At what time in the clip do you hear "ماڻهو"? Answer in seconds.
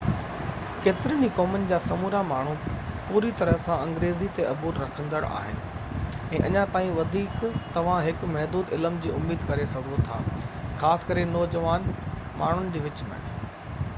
2.29-2.53